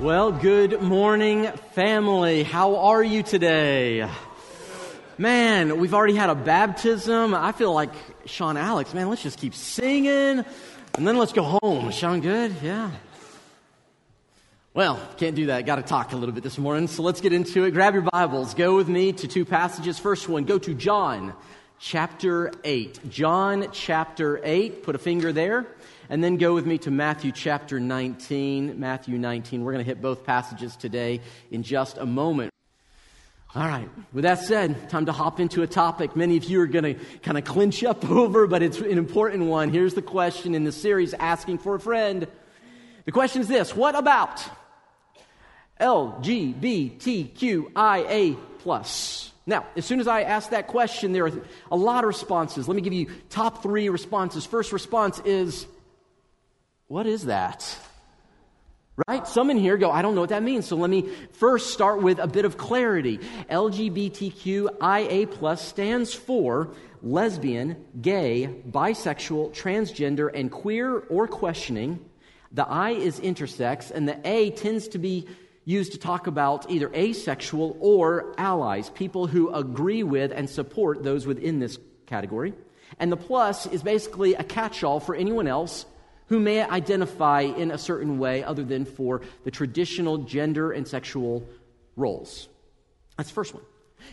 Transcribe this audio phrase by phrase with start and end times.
[0.00, 2.44] Well, good morning, family.
[2.44, 4.08] How are you today?
[5.18, 7.34] Man, we've already had a baptism.
[7.34, 7.90] I feel like
[8.24, 8.94] Sean Alex.
[8.94, 10.44] Man, let's just keep singing
[10.94, 11.90] and then let's go home.
[11.90, 12.54] Sean, good?
[12.62, 12.92] Yeah.
[14.72, 15.66] Well, can't do that.
[15.66, 16.86] Got to talk a little bit this morning.
[16.86, 17.72] So let's get into it.
[17.72, 18.54] Grab your Bibles.
[18.54, 19.98] Go with me to two passages.
[19.98, 21.34] First one, go to John
[21.80, 23.10] chapter 8.
[23.10, 24.84] John chapter 8.
[24.84, 25.66] Put a finger there.
[26.10, 28.80] And then go with me to Matthew chapter 19.
[28.80, 29.62] Matthew 19.
[29.62, 31.20] We're going to hit both passages today
[31.50, 32.50] in just a moment.
[33.54, 36.66] All right, with that said, time to hop into a topic many of you are
[36.66, 39.70] going to kind of clinch up over, but it's an important one.
[39.70, 42.26] Here's the question in the series Asking for a Friend.
[43.06, 44.44] The question is this What about
[45.80, 46.98] LGBTQIA?
[48.58, 49.32] plus?
[49.46, 51.32] Now, as soon as I ask that question, there are
[51.72, 52.68] a lot of responses.
[52.68, 54.44] Let me give you top three responses.
[54.44, 55.66] First response is
[56.88, 57.76] what is that?
[59.06, 59.28] Right?
[59.28, 60.66] Some in here go, I don't know what that means.
[60.66, 63.18] So let me first start with a bit of clarity.
[63.48, 72.04] LGBTQIA plus stands for lesbian, gay, bisexual, transgender, and queer or questioning.
[72.50, 75.28] The I is intersex, and the A tends to be
[75.64, 81.26] used to talk about either asexual or allies, people who agree with and support those
[81.26, 82.54] within this category.
[82.98, 85.84] And the plus is basically a catch all for anyone else
[86.28, 91.46] who may identify in a certain way other than for the traditional gender and sexual
[91.96, 92.48] roles.
[93.16, 93.64] That's the first one.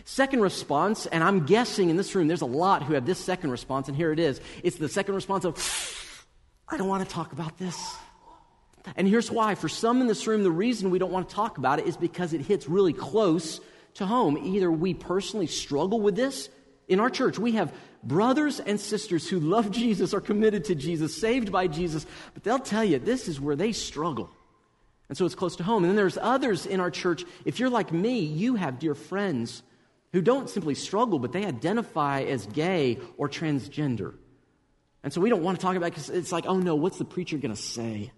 [0.04, 3.50] Second response, and I'm guessing in this room there's a lot who have this second
[3.50, 4.40] response, and here it is.
[4.62, 5.56] It's the second response of,
[6.68, 7.76] I don't want to talk about this.
[8.96, 9.54] And here's why.
[9.54, 11.96] For some in this room, the reason we don't want to talk about it is
[11.96, 13.60] because it hits really close
[13.94, 14.38] to home.
[14.38, 16.48] Either we personally struggle with this
[16.88, 21.20] in our church, we have brothers and sisters who love Jesus, are committed to Jesus,
[21.20, 24.30] saved by Jesus, but they'll tell you this is where they struggle.
[25.08, 25.84] And so it's close to home.
[25.84, 27.24] And then there's others in our church.
[27.44, 29.62] If you're like me, you have dear friends
[30.12, 34.14] who don't simply struggle, but they identify as gay or transgender.
[35.02, 36.98] And so we don't want to talk about it because it's like, oh no, what's
[36.98, 38.12] the preacher going to say?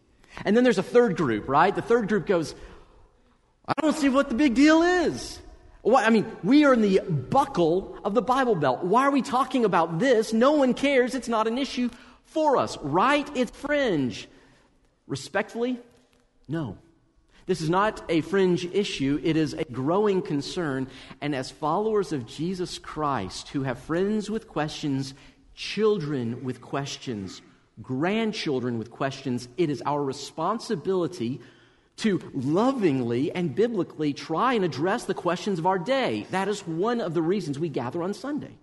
[0.44, 1.74] And then there's a third group, right?
[1.74, 2.54] The third group goes,
[3.66, 5.40] I don't see what the big deal is.
[5.96, 8.84] I mean, we are in the buckle of the Bible Belt.
[8.84, 10.32] Why are we talking about this?
[10.32, 11.14] No one cares.
[11.14, 11.90] It's not an issue
[12.24, 13.28] for us, right?
[13.36, 14.28] It's fringe.
[15.06, 15.78] Respectfully,
[16.48, 16.76] no.
[17.46, 20.86] This is not a fringe issue, it is a growing concern.
[21.22, 25.14] And as followers of Jesus Christ who have friends with questions,
[25.54, 27.40] children with questions,
[27.80, 31.40] grandchildren with questions, it is our responsibility
[31.98, 36.26] to lovingly and biblically try and address the questions of our day.
[36.30, 38.56] That is one of the reasons we gather on Sunday.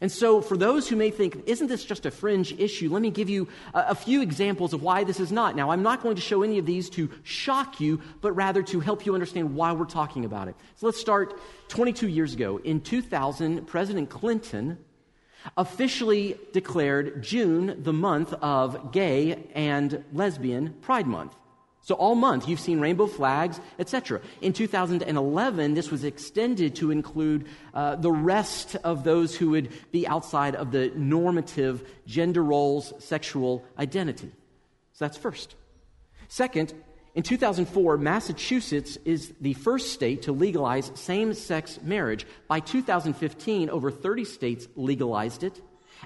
[0.00, 2.90] And so, for those who may think, isn't this just a fringe issue?
[2.90, 5.54] Let me give you a, a, few examples of why this is not.
[5.54, 8.80] Now, I'm not going to show any of these to shock you, but rather to
[8.80, 10.56] help you understand why we're talking about it.
[10.74, 12.58] So, let's start 22 years ago.
[12.64, 14.76] In 2000, President Clinton
[15.56, 21.36] officially declared June the month of gay and lesbian Pride Month.
[21.82, 24.20] So all month you've seen rainbow flags, etc.
[24.40, 30.06] In 2011, this was extended to include uh, the rest of those who would be
[30.06, 34.30] outside of the normative gender roles, sexual identity.
[34.92, 35.56] So that's first.
[36.28, 36.72] Second,
[37.14, 42.26] in 2004, Massachusetts is the first state to legalize same sex marriage.
[42.48, 45.60] By 2015, over 30 states legalized it.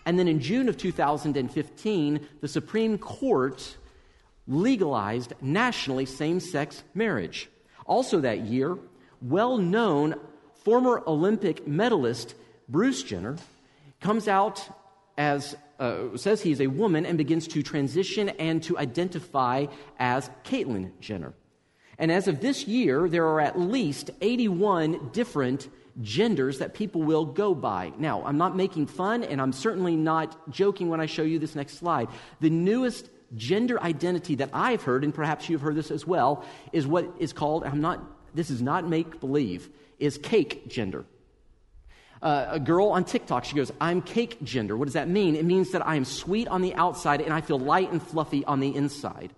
[0.04, 3.76] And then in June of 2015, the Supreme Court
[4.46, 7.48] legalized nationally same sex marriage.
[7.86, 8.78] Also that year,
[9.20, 10.14] well known
[10.64, 12.34] former Olympic medalist
[12.68, 13.36] Bruce Jenner
[14.00, 14.68] comes out
[15.16, 19.66] as uh, says he is a woman and begins to transition and to identify
[19.98, 21.34] as Caitlyn Jenner.
[21.98, 25.68] And as of this year, there are at least 81 different
[26.02, 27.92] genders that people will go by.
[27.98, 31.54] Now, I'm not making fun, and I'm certainly not joking when I show you this
[31.54, 32.08] next slide.
[32.40, 36.86] The newest gender identity that I've heard, and perhaps you've heard this as well, is
[36.86, 38.00] what is called, I'm not,
[38.34, 39.68] this is not make believe,
[39.98, 41.04] is cake gender.
[42.22, 44.76] Uh, a girl on TikTok, she goes, I'm cake gender.
[44.76, 45.36] What does that mean?
[45.36, 48.44] It means that I am sweet on the outside and I feel light and fluffy
[48.44, 49.32] on the inside.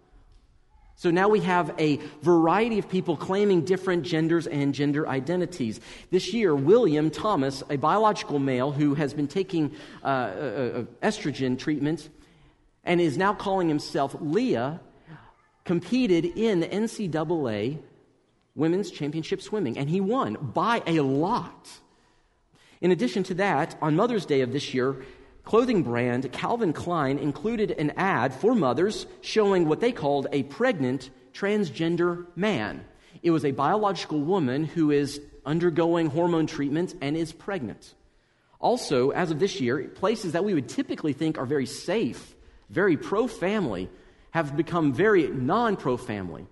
[0.98, 5.80] So now we have a variety of people claiming different genders and gender identities.
[6.10, 11.56] This year, William Thomas, a biological male who has been taking uh, uh, uh estrogen
[11.56, 12.08] treatments,
[12.88, 14.80] and is now calling himself Lia,
[15.64, 17.78] competed in the NCAA
[18.54, 21.68] Women's Championship Swimming, and he won by a lot.
[22.80, 25.04] In addition to that, on Mother's Day of this year,
[25.44, 31.10] clothing brand Calvin Klein included an ad for mothers showing what they called a pregnant
[31.34, 32.84] transgender man.
[33.22, 37.94] It was a biological woman who is undergoing hormone treatment and is pregnant.
[38.60, 42.34] Also, as of this year, places that we would typically think are very safe,
[42.70, 43.88] very pro family,
[44.30, 46.46] have become very non pro family.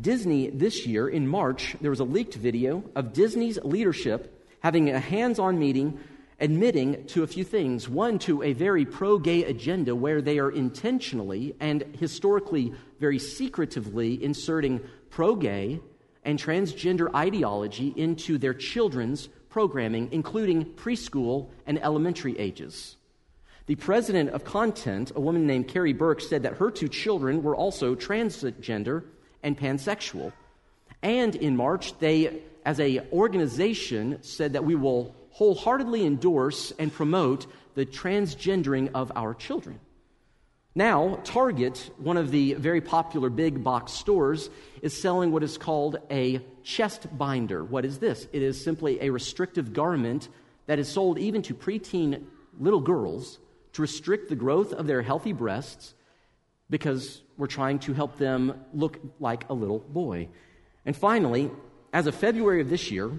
[0.00, 5.00] Disney this year, in March, there was a leaked video of Disney's leadership having a
[5.00, 5.98] hands on meeting
[6.38, 7.88] admitting to a few things.
[7.88, 14.22] One, to a very pro gay agenda where they are intentionally and historically very secretively
[14.22, 14.80] inserting
[15.10, 15.80] pro gay
[16.24, 22.95] and transgender ideology into their children's programming, including preschool and elementary ages.
[23.66, 27.56] The president of Content, a woman named Karey Burke, said that her two children were
[27.56, 29.02] also transgender
[29.42, 30.32] and pansexual.
[31.02, 37.46] And in March, they, as a organization, said that we will wholeheartedly endorse and promote
[37.74, 39.80] the transgendering of our children.
[40.76, 44.48] Now, Target, one of the very popular big box stores,
[44.80, 47.64] is selling what is called a chest binder.
[47.64, 48.28] What is this?
[48.32, 50.28] It is simply a restrictive garment
[50.66, 52.26] that is sold even to preteen
[52.60, 53.40] little girls
[53.76, 55.92] to restrict the growth of their healthy breasts
[56.70, 60.26] because we're trying to help them look like a little boy.
[60.86, 61.50] And finally,
[61.92, 63.10] as of February of this year,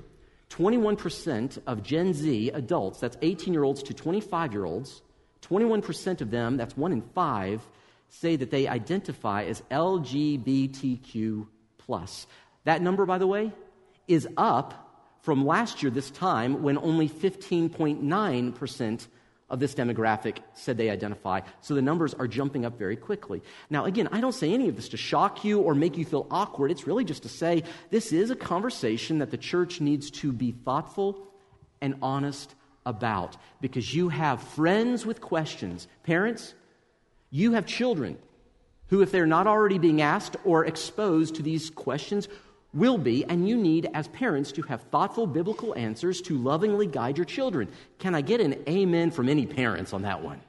[0.49, 5.03] 21% of Gen Z adults, that's 18 year olds to 25 year olds,
[5.43, 7.61] 21% of them, that's one in five,
[8.09, 11.45] say that they identify as LGBTQ.
[12.63, 13.51] That number, by the way,
[14.07, 14.73] is up
[15.21, 19.07] from last year, this time, when only 15.9%
[19.49, 21.41] of this demographic said they identify.
[21.61, 23.41] So the numbers are jumping up very quickly.
[23.69, 26.27] Now, again, I don't say any of this to shock you or make you feel
[26.29, 26.71] awkward.
[26.71, 30.51] It's really just to say this is a conversation that the church needs to be
[30.51, 31.27] thoughtful
[31.81, 32.55] and honest
[32.85, 35.87] about because you have friends with questions.
[36.03, 36.53] Parents,
[37.29, 38.17] you have children
[38.87, 42.27] who, if they're not already being asked or exposed to these questions,
[42.77, 47.17] will be, and you need as parents to have thoughtful biblical answers to lovingly guide
[47.17, 47.67] your children.
[47.99, 50.39] Can I get an amen from any parents on that one?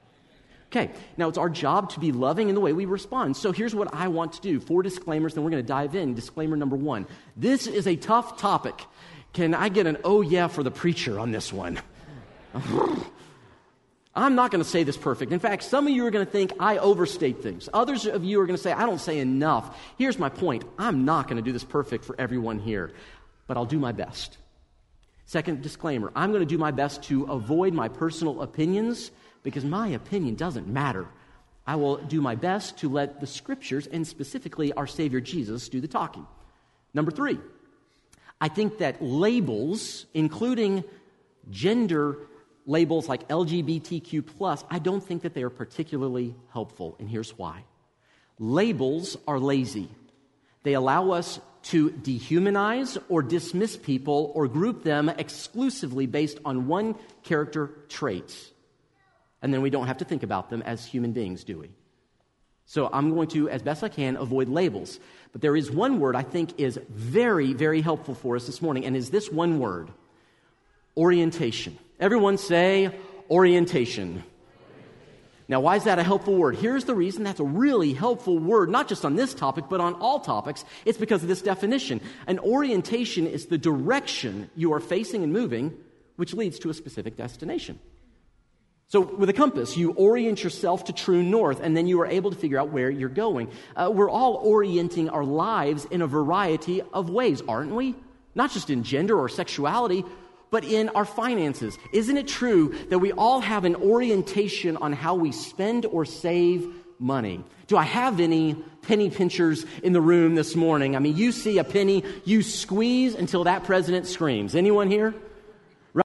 [0.71, 3.35] Okay, now it's our job to be loving in the way we respond.
[3.35, 6.13] So here's what I want to do four disclaimers, then we're going to dive in.
[6.13, 8.85] Disclaimer number one this is a tough topic.
[9.33, 11.79] Can I get an oh yeah for the preacher on this one?
[14.15, 15.31] I'm not going to say this perfect.
[15.31, 17.69] In fact, some of you are going to think I overstate things.
[17.73, 19.77] Others of you are going to say I don't say enough.
[19.97, 22.91] Here's my point I'm not going to do this perfect for everyone here,
[23.47, 24.37] but I'll do my best.
[25.25, 29.11] Second disclaimer I'm going to do my best to avoid my personal opinions
[29.43, 31.07] because my opinion doesn't matter.
[31.67, 35.79] I will do my best to let the scriptures and specifically our Savior Jesus do
[35.79, 36.25] the talking.
[36.95, 37.37] Number three,
[38.41, 40.83] I think that labels, including
[41.51, 42.17] gender
[42.69, 47.63] labels like LGBTQ, plus, I don't think that they are particularly helpful, and here's why.
[48.37, 49.89] Labels are lazy.
[50.61, 56.95] They allow us to dehumanize or dismiss people or group them exclusively based on one
[57.23, 58.51] character trait.
[59.41, 61.71] And then we don't have to think about them as human beings, do we?
[62.65, 64.99] So I'm going to, as best I can, avoid labels.
[65.31, 68.85] But there is one word I think is very, very helpful for us this morning,
[68.85, 69.89] and is this one word
[70.95, 71.79] orientation.
[71.99, 72.91] Everyone say
[73.29, 74.23] orientation.
[75.49, 76.55] Now, why is that a helpful word?
[76.55, 79.95] Here's the reason that's a really helpful word, not just on this topic, but on
[79.95, 80.63] all topics.
[80.85, 81.99] It's because of this definition.
[82.27, 85.75] An orientation is the direction you are facing and moving,
[86.17, 87.79] which leads to a specific destination.
[88.87, 92.31] So, with a compass, you orient yourself to true north, and then you are able
[92.31, 93.51] to figure out where you're going.
[93.75, 97.95] Uh, we're all orienting our lives in a variety of ways, aren't we?
[98.35, 100.05] Not just in gender or sexuality,
[100.51, 101.77] but in our finances.
[101.93, 106.67] Isn't it true that we all have an orientation on how we spend or save
[106.99, 107.43] money?
[107.67, 110.95] Do I have any penny pinchers in the room this morning?
[110.95, 114.55] I mean, you see a penny, you squeeze until that president screams.
[114.55, 115.13] Anyone here?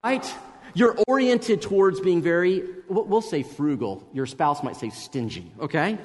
[0.05, 0.35] Right?
[0.75, 4.07] You're oriented towards being very, we'll say frugal.
[4.13, 5.99] Your spouse might say stingy, okay?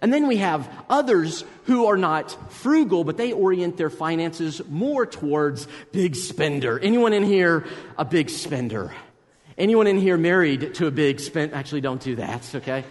[0.00, 5.06] And then we have others who are not frugal, but they orient their finances more
[5.06, 6.78] towards big spender.
[6.78, 8.94] Anyone in here a big spender?
[9.56, 11.54] Anyone in here married to a big spender?
[11.54, 12.84] Actually, don't do that, okay?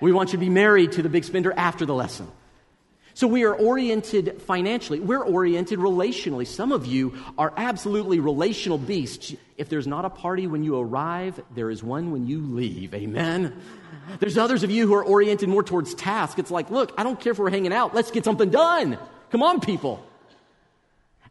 [0.00, 2.30] We want you to be married to the big spender after the lesson.
[3.16, 5.00] So we are oriented financially.
[5.00, 6.46] We're oriented relationally.
[6.46, 9.34] Some of you are absolutely relational beasts.
[9.56, 12.92] If there's not a party when you arrive, there is one when you leave.
[12.92, 13.58] Amen.
[14.20, 16.38] There's others of you who are oriented more towards task.
[16.38, 17.94] It's like, look, I don't care if we're hanging out.
[17.94, 18.98] Let's get something done.
[19.30, 20.04] Come on, people.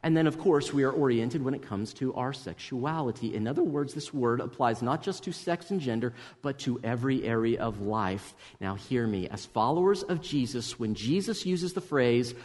[0.06, 3.34] And then, of course, we are oriented when it comes to our sexuality.
[3.34, 7.24] In other words, this word applies not just to sex and gender, but to every
[7.24, 8.36] area of life.
[8.62, 9.28] Now, hear me.
[9.28, 12.36] As followers of Jesus, when Jesus uses the phrase,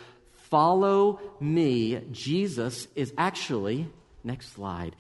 [0.51, 2.01] Follow me.
[2.11, 3.87] Jesus is actually,
[4.25, 4.97] next slide,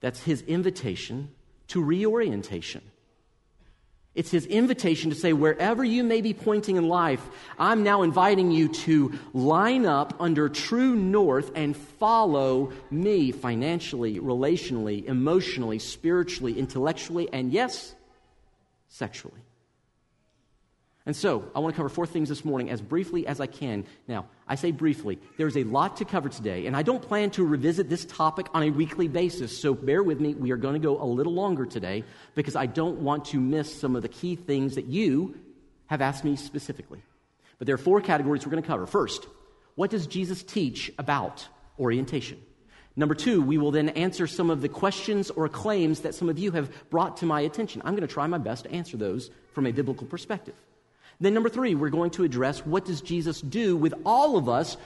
[0.00, 1.30] that's his invitation
[1.68, 2.82] to reorientation.
[4.14, 7.24] It's his invitation to say, wherever you may be pointing in life,
[7.58, 15.04] I'm now inviting you to line up under true north and follow me financially, relationally,
[15.04, 17.94] emotionally, spiritually, intellectually, and yes,
[18.88, 19.40] sexually.
[21.10, 23.84] And so, I want to cover four things this morning as briefly as I can.
[24.06, 27.44] Now, I say briefly, there's a lot to cover today, and I don't plan to
[27.44, 30.34] revisit this topic on a weekly basis, so bear with me.
[30.34, 32.04] We are going to go a little longer today
[32.36, 35.34] because I don't want to miss some of the key things that you
[35.86, 37.02] have asked me specifically.
[37.58, 38.86] But there are four categories we're going to cover.
[38.86, 39.26] First,
[39.74, 41.44] what does Jesus teach about
[41.76, 42.40] orientation?
[42.94, 46.38] Number two, we will then answer some of the questions or claims that some of
[46.38, 47.82] you have brought to my attention.
[47.84, 50.54] I'm going to try my best to answer those from a biblical perspective.
[51.20, 54.76] Then, number three, we're going to address what does Jesus do with all of us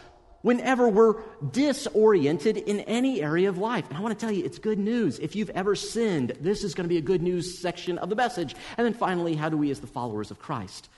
[0.43, 1.23] whenever we're
[1.53, 3.87] disoriented in any area of life.
[3.89, 5.19] And I want to tell you, it's good news.
[5.19, 8.15] If you've ever sinned, this is going to be a good news section of the
[8.15, 8.55] message.
[8.77, 10.91] And then finally, how do we, as the followers of Christ,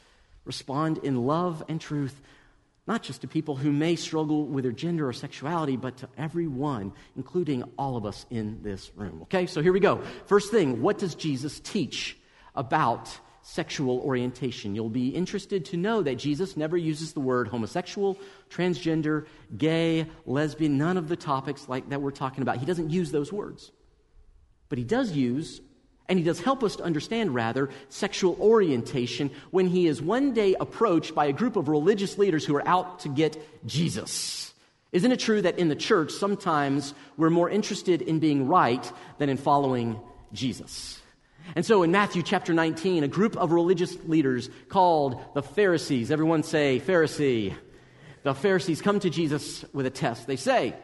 [0.44, 2.20] respond in love and truth,
[2.88, 6.92] not just to people who may struggle with their gender or sexuality, but to everyone,
[7.14, 9.20] including all of us in this room?
[9.22, 10.02] Okay, so here we go.
[10.26, 12.16] First thing, what does Jesus teach
[12.56, 13.16] about
[13.48, 14.74] sexual orientation.
[14.74, 18.18] You'll be interested to know that Jesus never uses the word homosexual,
[18.50, 19.26] transgender,
[19.56, 22.56] gay, lesbian, none of the topics like that we're talking about.
[22.56, 23.70] He doesn't use those words.
[24.68, 25.60] But he does use
[26.08, 30.56] and he does help us to understand, rather, sexual orientation when he is one day
[30.58, 34.52] approached by a group of religious leaders who are out to get Jesus.
[34.90, 39.28] Isn't it true that in the church, sometimes we're more interested in being right than
[39.28, 40.00] in following
[40.32, 41.00] Jesus?
[41.54, 46.42] And so in Matthew chapter 19, a group of religious leaders called the Pharisees, everyone
[46.42, 47.54] say Pharisee.
[48.22, 50.26] The Pharisees come to Jesus with a test.
[50.26, 50.74] They say,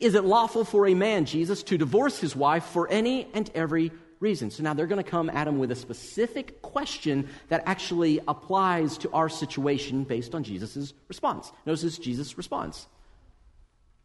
[0.00, 3.92] Is it lawful for a man, Jesus, to divorce his wife for any and every
[4.18, 4.50] reason?
[4.50, 8.98] So now they're going to come at him with a specific question that actually applies
[8.98, 11.52] to our situation based on Jesus' response.
[11.66, 12.88] Notice Jesus' response.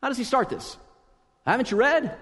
[0.01, 0.77] How does he start this?
[1.45, 2.15] Haven't you read?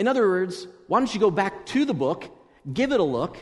[0.00, 2.24] In other words, why don't you go back to the book,
[2.72, 3.36] give it a look,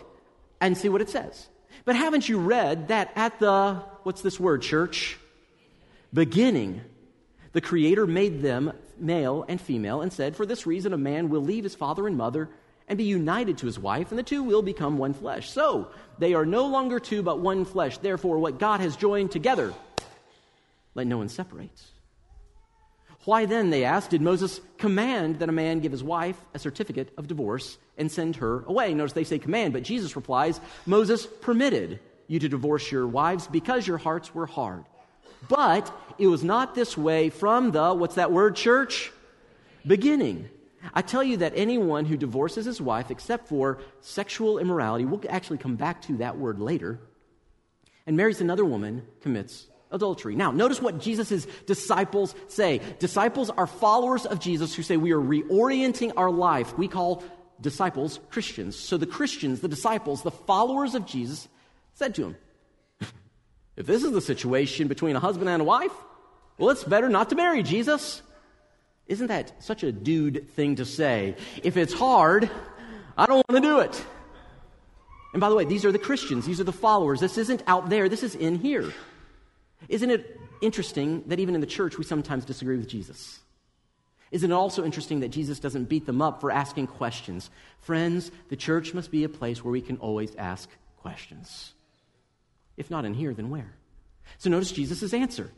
[0.60, 1.48] and see what it says?
[1.84, 5.16] But haven't you read that at the, what's this word, church?
[6.12, 6.80] Beginning,
[7.52, 11.42] the Creator made them male and female and said, For this reason, a man will
[11.42, 12.48] leave his father and mother
[12.88, 15.48] and be united to his wife, and the two will become one flesh.
[15.50, 17.98] So they are no longer two, but one flesh.
[17.98, 19.72] Therefore, what God has joined together,
[20.96, 21.70] let no one separate.
[23.28, 27.12] Why then, they asked, did Moses command that a man give his wife a certificate
[27.18, 28.94] of divorce and send her away?
[28.94, 33.86] Notice they say command, but Jesus replies, Moses permitted you to divorce your wives because
[33.86, 34.82] your hearts were hard.
[35.46, 39.12] But it was not this way from the, what's that word, church?
[39.86, 40.48] Beginning.
[40.94, 45.58] I tell you that anyone who divorces his wife except for sexual immorality, we'll actually
[45.58, 46.98] come back to that word later,
[48.06, 50.34] and marries another woman commits adultery.
[50.34, 52.80] Now, notice what Jesus' disciples say.
[52.98, 56.76] Disciples are followers of Jesus who say we are reorienting our life.
[56.76, 57.22] We call
[57.60, 58.76] disciples Christians.
[58.76, 61.48] So the Christians, the disciples, the followers of Jesus
[61.94, 62.36] said to him,
[63.76, 65.92] If this is the situation between a husband and a wife,
[66.58, 68.22] well, it's better not to marry Jesus.
[69.06, 71.36] Isn't that such a dude thing to say?
[71.62, 72.50] If it's hard,
[73.16, 74.04] I don't want to do it.
[75.32, 77.20] And by the way, these are the Christians, these are the followers.
[77.20, 78.92] This isn't out there, this is in here.
[79.88, 83.40] Isn't it interesting that even in the church we sometimes disagree with Jesus?
[84.30, 87.50] Isn't it also interesting that Jesus doesn't beat them up for asking questions?
[87.80, 90.68] Friends, the church must be a place where we can always ask
[90.98, 91.72] questions.
[92.76, 93.74] If not in here, then where?
[94.36, 95.50] So notice Jesus' answer.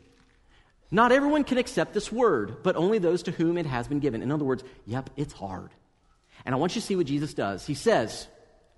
[0.89, 4.21] Not everyone can accept this word, but only those to whom it has been given.
[4.21, 5.71] In other words, yep, it's hard.
[6.45, 7.65] And I want you to see what Jesus does.
[7.65, 8.27] He says,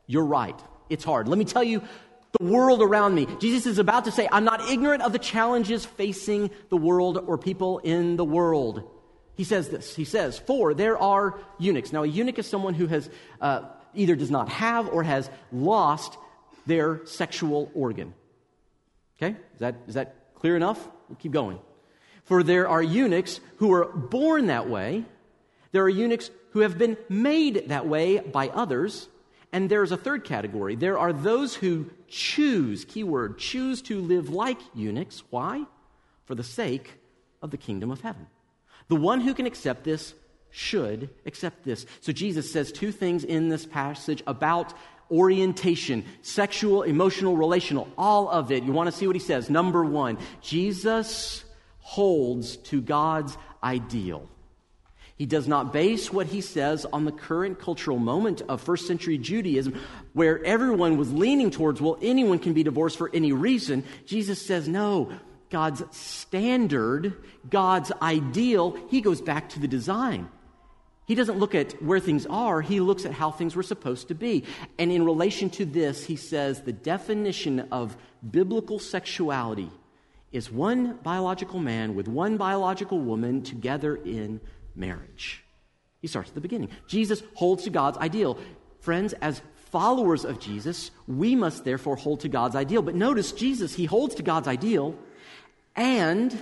[0.07, 0.59] You're right,
[0.89, 1.27] it's hard.
[1.27, 1.81] Let me tell you
[2.39, 3.27] the world around me.
[3.39, 7.37] Jesus is about to say, I'm not ignorant of the challenges facing the world or
[7.37, 8.89] people in the world.
[9.35, 9.95] He says this.
[9.95, 11.93] He says, For there are eunuchs.
[11.93, 13.09] Now, a eunuch is someone who has
[13.41, 13.63] uh,
[13.93, 16.17] either does not have or has lost
[16.65, 18.13] their sexual organ.
[19.17, 19.37] Okay?
[19.53, 20.87] Is that, is that clear enough?
[21.09, 21.59] We'll keep going.
[22.23, 25.05] For there are eunuchs who are born that way.
[25.71, 29.09] There are eunuchs who have been made that way by others.
[29.51, 30.75] And there's a third category.
[30.75, 35.23] There are those who choose, keyword, choose to live like eunuchs.
[35.31, 35.65] Why?
[36.25, 36.91] For the sake
[37.41, 38.27] of the kingdom of heaven.
[38.87, 40.13] The one who can accept this
[40.51, 41.87] should accept this.
[42.01, 44.73] So Jesus says two things in this passage about
[45.09, 48.63] orientation sexual, emotional, relational, all of it.
[48.63, 49.49] You want to see what he says?
[49.49, 51.43] Number one, Jesus
[51.79, 54.29] holds to God's ideal.
[55.15, 59.17] He does not base what he says on the current cultural moment of first century
[59.17, 59.79] Judaism,
[60.13, 63.83] where everyone was leaning towards, well, anyone can be divorced for any reason.
[64.05, 65.11] Jesus says, no,
[65.49, 67.13] God's standard,
[67.47, 70.29] God's ideal, he goes back to the design.
[71.05, 74.15] He doesn't look at where things are, he looks at how things were supposed to
[74.15, 74.45] be.
[74.79, 77.95] And in relation to this, he says the definition of
[78.29, 79.69] biblical sexuality
[80.31, 84.41] is one biological man with one biological woman together in
[84.75, 85.43] marriage.
[86.01, 86.69] He starts at the beginning.
[86.87, 88.37] Jesus holds to God's ideal.
[88.79, 92.81] Friends, as followers of Jesus, we must therefore hold to God's ideal.
[92.81, 94.95] But notice, Jesus, he holds to God's ideal
[95.75, 96.37] and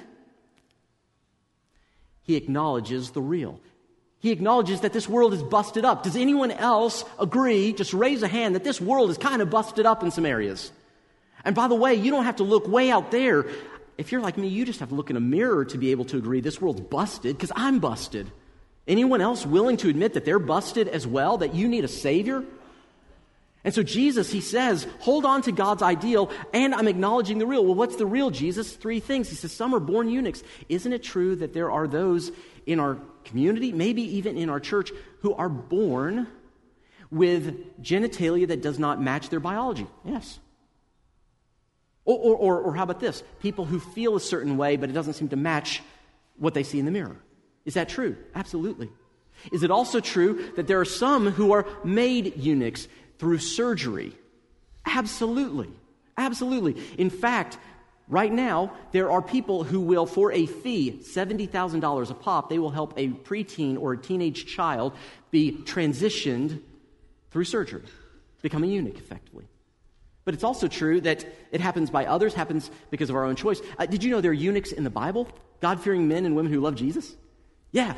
[2.23, 3.59] he acknowledges the real.
[4.19, 6.03] He acknowledges that this world is busted up.
[6.03, 7.73] Does anyone else agree?
[7.73, 10.71] Just raise a hand that this world is kind of busted up in some areas.
[11.43, 13.45] And by the way, you don't have to look way out there.
[13.97, 16.05] If you're like me, you just have to look in a mirror to be able
[16.05, 18.31] to agree this world's busted because I'm busted.
[18.87, 22.43] Anyone else willing to admit that they're busted as well, that you need a Savior?
[23.63, 27.63] And so Jesus, he says, hold on to God's ideal, and I'm acknowledging the real.
[27.63, 28.75] Well, what's the real, Jesus?
[28.75, 29.29] Three things.
[29.29, 30.41] He says, some are born eunuchs.
[30.67, 32.31] Isn't it true that there are those
[32.65, 36.25] in our community, maybe even in our church, who are born
[37.11, 39.85] with genitalia that does not match their biology?
[40.03, 40.39] Yes.
[42.05, 43.23] Or, or, or, or how about this?
[43.41, 45.81] People who feel a certain way, but it doesn't seem to match
[46.37, 47.17] what they see in the mirror.
[47.65, 48.17] Is that true?
[48.33, 48.89] Absolutely.
[49.51, 52.87] Is it also true that there are some who are made eunuchs?
[53.21, 54.13] through surgery?
[54.83, 55.69] Absolutely.
[56.17, 56.75] Absolutely.
[56.97, 57.59] In fact,
[58.07, 62.71] right now, there are people who will, for a fee, $70,000 a pop, they will
[62.71, 64.93] help a preteen or a teenage child
[65.29, 66.61] be transitioned
[67.29, 67.83] through surgery,
[68.41, 69.45] become a eunuch effectively.
[70.23, 73.61] But it's also true that it happens by others, happens because of our own choice.
[73.77, 75.27] Uh, did you know there are eunuchs in the Bible?
[75.61, 77.15] God fearing men and women who love Jesus?
[77.71, 77.95] Yeah.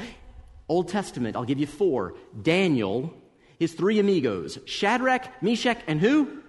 [0.70, 3.13] Old Testament, I'll give you four Daniel,
[3.60, 6.39] his three amigos, Shadrach, Meshach, and who?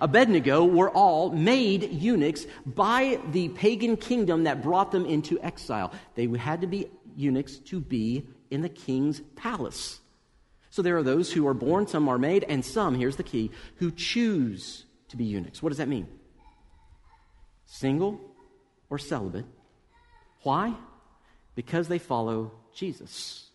[0.00, 5.92] Abednego were all made eunuchs by the pagan kingdom that brought them into exile.
[6.14, 10.00] They had to be eunuchs to be in the king's palace.
[10.70, 13.50] So there are those who are born, some are made, and some, here's the key,
[13.76, 14.84] who choose
[15.16, 15.62] to be eunuchs.
[15.62, 16.06] What does that mean?
[17.66, 18.20] Single
[18.90, 19.46] or celibate.
[20.42, 20.74] Why?
[21.54, 23.48] Because they follow Jesus.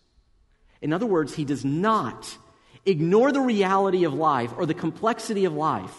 [0.80, 2.36] In other words, he does not
[2.84, 5.96] ignore the reality of life or the complexity of life.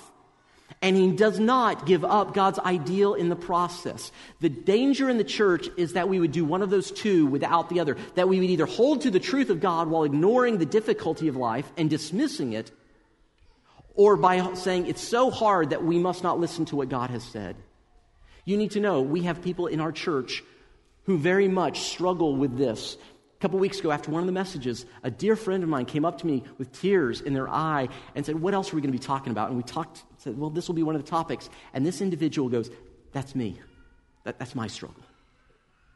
[0.81, 4.11] And he does not give up God's ideal in the process.
[4.41, 7.69] The danger in the church is that we would do one of those two without
[7.69, 7.95] the other.
[8.15, 11.37] That we would either hold to the truth of God while ignoring the difficulty of
[11.37, 12.71] life and dismissing it,
[13.95, 17.23] or by saying it's so hard that we must not listen to what God has
[17.23, 17.55] said.
[18.45, 20.43] You need to know we have people in our church
[21.03, 22.97] who very much struggle with this
[23.37, 26.05] A couple weeks ago, after one of the messages, a dear friend of mine came
[26.05, 28.93] up to me with tears in their eye and said, What else are we going
[28.93, 29.49] to be talking about?
[29.49, 31.49] And we talked, said, Well, this will be one of the topics.
[31.73, 32.71] And this individual goes,
[33.11, 33.59] That's me.
[34.23, 35.03] That, that's my struggle.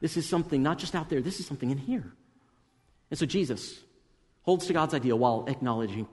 [0.02, 2.12] This is something not just out there, this is something in here.
[3.10, 3.80] And so Jesus
[4.44, 6.08] holds to God's ideal while acknowledging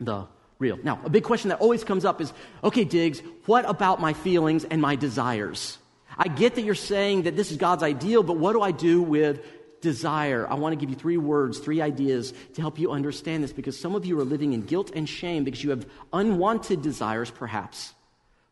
[0.00, 0.26] the
[0.58, 0.78] real.
[0.82, 2.32] Now, a big question that always comes up is
[2.64, 5.78] okay, Diggs, what about my feelings and my desires?
[6.16, 9.02] I get that you're saying that this is God's ideal, but what do I do
[9.02, 9.40] with
[9.80, 10.46] desire.
[10.48, 13.78] I want to give you three words, three ideas to help you understand this because
[13.78, 17.94] some of you are living in guilt and shame because you have unwanted desires, perhaps.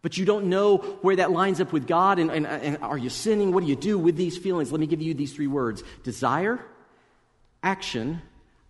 [0.02, 3.10] But you don't know where that lines up with God and, and, and are you
[3.10, 3.52] sinning?
[3.52, 4.70] What do you do with these feelings?
[4.70, 6.64] Let me give you these three words desire,
[7.62, 8.22] action,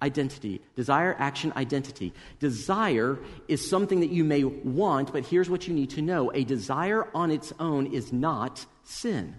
[0.03, 0.61] identity.
[0.75, 2.13] Desire, action, identity.
[2.39, 6.45] Desire is something that you may want, but here's what you need to know a
[6.45, 9.37] desire on its own is not sin.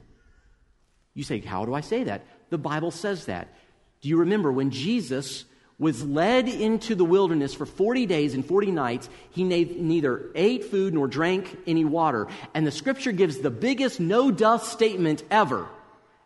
[1.14, 2.26] You say, How do I say that?
[2.50, 3.54] the Bible says that.
[4.02, 5.46] Do you remember when Jesus
[5.80, 10.94] was led into the wilderness for 40 days and 40 nights, he neither ate food
[10.94, 12.28] nor drank any water.
[12.56, 15.68] And the scripture gives the biggest no dust statement ever.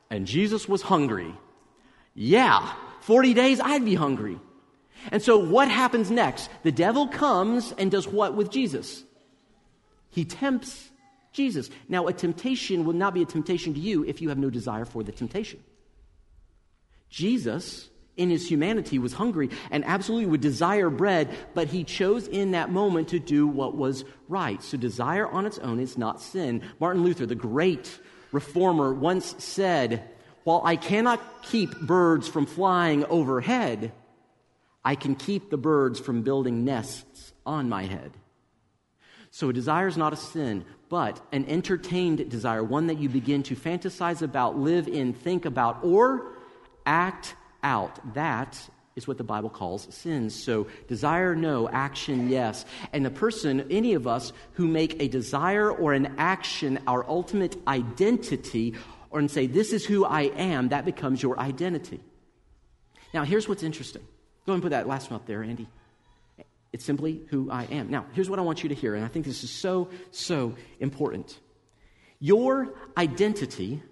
[0.10, 1.34] And Jesus was hungry.
[2.14, 4.40] Yeah, 40 days, I'd be hungry.
[5.12, 6.50] And so what happens next?
[6.64, 9.04] The devil comes and does what with Jesus?
[10.10, 10.90] He tempts
[11.34, 11.70] Jesus.
[11.88, 14.86] Now, a temptation will not be a temptation to you if you have no desire
[14.86, 15.64] for the temptation.
[17.10, 22.52] Jesus, in his humanity, was hungry and absolutely would desire bread, but he chose in
[22.52, 24.62] that moment to do what was right.
[24.62, 26.62] So desire on its own is not sin.
[26.80, 28.00] Martin Luther, the great
[28.32, 30.10] reformer, once said,
[30.44, 33.92] While I cannot keep birds from flying overhead,
[34.84, 38.12] I can keep the birds from building nests on my head.
[39.30, 43.44] So a desire is not a sin, but an entertained desire, one that you begin
[43.44, 46.34] to fantasize about, live in, think about, or
[46.86, 48.14] act out.
[48.14, 48.60] That
[48.96, 50.36] is what the Bible calls sins.
[50.36, 51.70] So, desire, no.
[51.70, 52.66] Action, yes.
[52.92, 57.56] And the person, any of us who make a desire or an action our ultimate
[57.68, 58.74] identity,
[59.12, 62.00] or and say, This is who I am, that becomes your identity.
[63.14, 64.04] Now, here's what's interesting.
[64.46, 65.68] Go and put that last one up there, Andy.
[66.74, 67.92] It's simply who I am.
[67.92, 70.56] Now, here's what I want you to hear, and I think this is so, so
[70.80, 71.38] important.
[72.20, 73.84] Your identity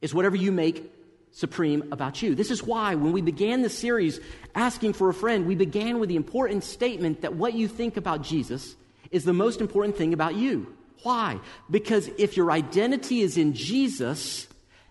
[0.00, 0.92] is whatever you make
[1.32, 2.34] supreme about you.
[2.34, 4.20] This is why, when we began the series
[4.54, 8.22] asking for a friend, we began with the important statement that what you think about
[8.22, 8.76] Jesus
[9.10, 10.74] is the most important thing about you.
[11.02, 11.40] Why?
[11.70, 14.46] Because if your identity is in Jesus,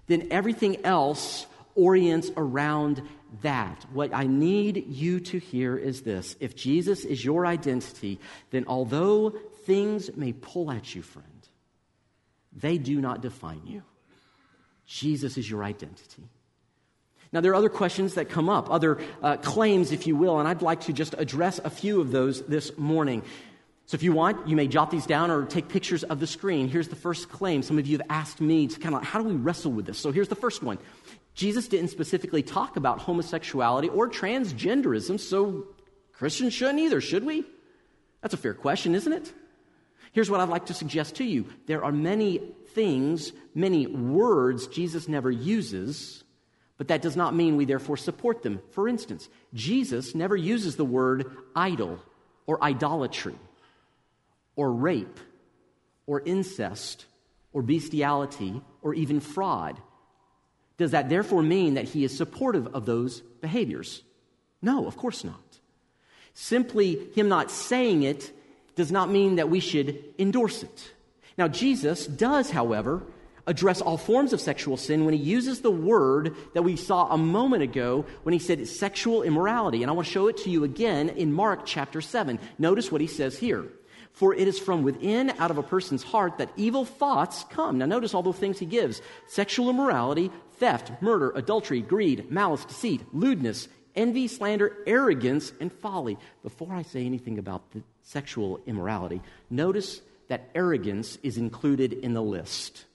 [0.08, 3.02] then everything else orients around
[3.42, 3.86] that.
[3.94, 8.20] What I need you to hear is this if Jesus is your identity,
[8.52, 9.30] then although
[9.66, 11.28] things may pull at you, friend,
[12.54, 13.84] they do not define you.
[14.86, 16.30] Jesus is your identity.
[17.34, 20.48] Now, there are other questions that come up, other uh, claims, if you will, and
[20.48, 23.24] I'd like to just address a few of those this morning.
[23.92, 26.70] So, if you want, you may jot these down or take pictures of the screen.
[26.70, 27.62] Here's the first claim.
[27.62, 30.00] Some of you have asked me to kind of, how do we wrestle with this?
[30.00, 30.78] So, here's the first one
[31.34, 35.68] Jesus didn't specifically talk about homosexuality or transgenderism, so
[36.14, 37.44] Christians shouldn't either, should we?
[38.22, 39.34] That's a fair question, isn't it?
[40.14, 42.38] Here's what I'd like to suggest to you there are many
[42.74, 46.24] things, many words Jesus never uses,
[46.78, 48.62] but that does not mean we therefore support them.
[48.72, 52.00] For instance, Jesus never uses the word idol
[52.48, 53.36] or idolatry
[54.56, 55.20] or rape
[56.06, 57.06] or incest
[57.54, 59.80] or bestiality or even fraud.
[60.78, 64.02] Does that therefore mean that he is supportive of those behaviors?
[64.62, 65.60] No, of course not.
[66.34, 68.32] Simply him not saying it
[68.76, 70.92] does not mean that we should endorse it.
[71.38, 73.04] Now, Jesus does, however,
[73.48, 77.18] address all forms of sexual sin when he uses the word that we saw a
[77.18, 79.82] moment ago when he said sexual immorality.
[79.84, 82.40] And I want to show it to you again in Mark chapter 7.
[82.58, 83.66] Notice what he says here.
[84.14, 87.78] For it is from within, out of a person's heart, that evil thoughts come.
[87.78, 93.02] Now, notice all the things he gives sexual immorality, theft, murder, adultery, greed, malice, deceit,
[93.14, 96.18] lewdness, envy, slander, arrogance, and folly.
[96.44, 102.22] Before I say anything about the sexual immorality, notice that arrogance is included in the
[102.22, 102.86] list.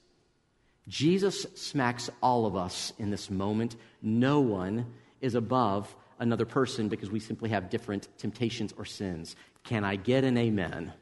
[0.87, 3.75] Jesus smacks all of us in this moment.
[4.01, 4.85] No one
[5.19, 9.35] is above another person because we simply have different temptations or sins.
[9.63, 10.93] Can I get an amen?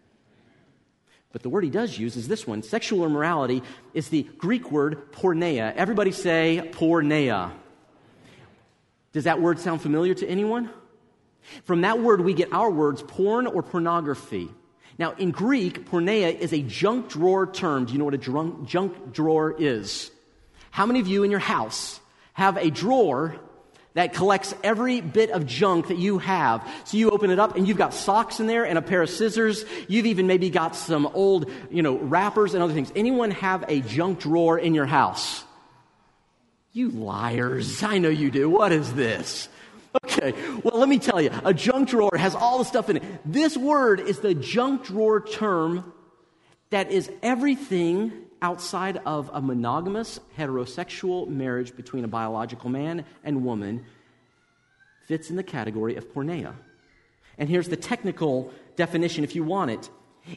[1.35, 2.63] But the word he does use is this one.
[2.63, 3.61] Sexual immorality
[3.93, 5.75] is the Greek word porneia.
[5.75, 7.51] Everybody say porneia.
[9.11, 10.69] Does that word sound familiar to anyone?
[11.65, 14.47] From that word, we get our words porn or pornography.
[14.97, 17.83] Now, in Greek, porneia is a junk drawer term.
[17.83, 20.11] Do you know what a drunk, junk drawer is?
[20.71, 21.99] How many of you in your house
[22.31, 23.35] have a drawer
[23.95, 26.65] that collects every bit of junk that you have.
[26.83, 29.09] So you open it up and you've got socks in there and a pair of
[29.09, 29.65] scissors.
[29.87, 32.91] You've even maybe got some old, you know, wrappers and other things.
[32.95, 35.43] Anyone have a junk drawer in your house?
[36.73, 37.83] You liars.
[37.83, 38.49] I know you do.
[38.49, 39.47] What is this?
[40.03, 41.31] Okay, well, let me tell you.
[41.45, 43.03] A junk drawer has all the stuff in it.
[43.23, 45.93] This word is the junk drawer term
[46.69, 48.11] that is everything
[48.45, 53.83] outside of a monogamous heterosexual marriage between a biological man and woman
[55.07, 56.53] fits in the category of porneia.
[57.39, 59.89] And here's the technical definition if you want it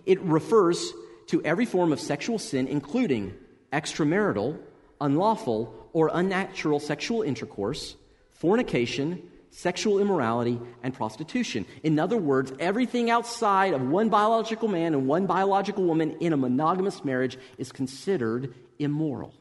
[0.07, 0.91] it refers
[1.27, 3.35] to every form of sexual sin, including
[3.75, 4.59] extramarital,
[5.03, 5.61] unlawful,
[5.93, 7.95] or unnatural sexual intercourse,
[8.33, 9.23] fornication,
[9.59, 11.67] sexual immorality, and prostitution.
[11.83, 16.37] In other words, everything outside of one biological man and one biological woman in a
[16.37, 19.35] monogamous marriage is considered immoral.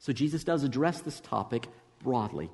[0.00, 1.66] So Jesus does address this topic
[2.04, 2.50] broadly.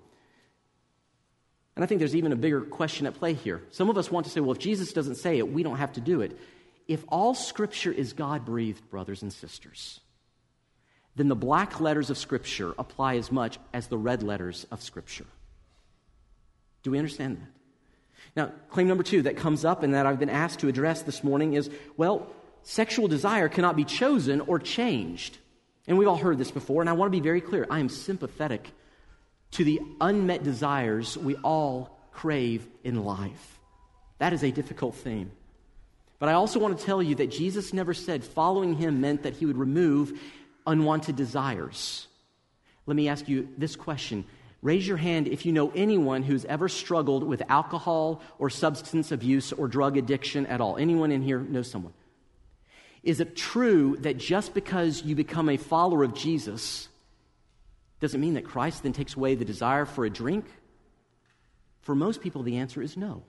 [1.74, 3.60] And I think there's even a bigger question at play here.
[3.72, 5.94] Some of us want to say, well, if Jesus doesn't say it, we don't have
[5.94, 6.38] to do it.
[6.86, 9.98] If all scripture is God breathed, brothers and sisters,
[11.16, 15.26] then the black letters of scripture apply as much as the red letters of scripture.
[16.84, 17.48] Do we understand that?
[18.36, 21.24] Now, claim number two that comes up and that I've been asked to address this
[21.24, 22.28] morning is well,
[22.62, 25.38] sexual desire cannot be chosen or changed.
[25.86, 27.66] And we've all heard this before, and I want to be very clear.
[27.68, 28.70] I am sympathetic
[29.52, 33.58] to the unmet desires we all crave in life.
[34.18, 35.30] That is a difficult thing.
[36.18, 39.34] But I also want to tell you that Jesus never said following him meant that
[39.34, 40.18] he would remove
[40.66, 42.06] unwanted desires.
[42.86, 44.24] Let me ask you this question
[44.64, 49.52] Raise your hand if you know anyone who's ever struggled with alcohol or substance abuse
[49.52, 50.78] or drug addiction at all.
[50.78, 51.92] Anyone in here knows someone?
[53.02, 56.88] Is it true that just because you become a follower of Jesus,
[58.00, 60.46] doesn't mean that Christ then takes away the desire for a drink?
[61.82, 63.22] For most people, the answer is no.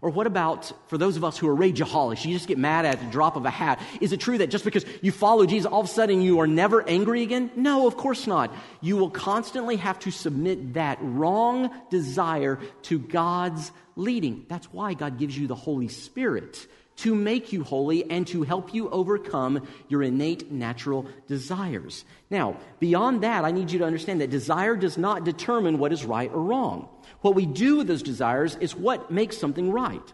[0.00, 2.24] Or what about for those of us who are rageaholics?
[2.24, 3.80] You just get mad at the drop of a hat.
[4.00, 6.46] Is it true that just because you follow Jesus, all of a sudden you are
[6.46, 7.50] never angry again?
[7.56, 8.54] No, of course not.
[8.80, 14.46] You will constantly have to submit that wrong desire to God's leading.
[14.48, 16.66] That's why God gives you the Holy Spirit
[16.98, 22.04] to make you holy and to help you overcome your innate natural desires.
[22.28, 26.04] Now, beyond that, I need you to understand that desire does not determine what is
[26.04, 26.88] right or wrong.
[27.20, 30.12] What we do with those desires is what makes something right.